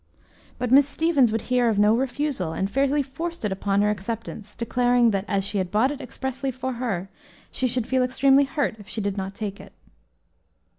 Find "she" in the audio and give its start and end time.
5.45-5.59, 7.51-7.67, 8.87-8.99